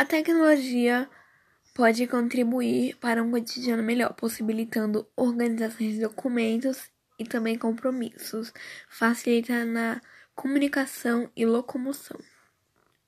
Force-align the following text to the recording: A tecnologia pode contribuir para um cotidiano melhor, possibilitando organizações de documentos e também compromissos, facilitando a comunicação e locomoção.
A 0.00 0.04
tecnologia 0.06 1.10
pode 1.74 2.06
contribuir 2.06 2.96
para 2.96 3.22
um 3.22 3.30
cotidiano 3.30 3.82
melhor, 3.82 4.14
possibilitando 4.14 5.06
organizações 5.14 5.96
de 5.96 6.00
documentos 6.00 6.90
e 7.18 7.24
também 7.26 7.58
compromissos, 7.58 8.50
facilitando 8.88 9.78
a 9.78 10.00
comunicação 10.34 11.30
e 11.36 11.44
locomoção. 11.44 12.18